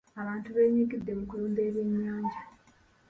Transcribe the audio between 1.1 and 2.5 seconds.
mu kulunda ebyennyanja.